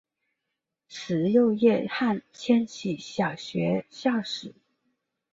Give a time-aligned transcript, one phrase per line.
[0.89, 4.55] 慈幼叶汉千禧小学校史